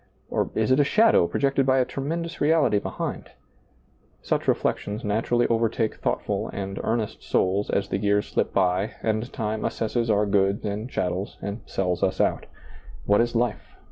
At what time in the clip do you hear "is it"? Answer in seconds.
0.55-0.79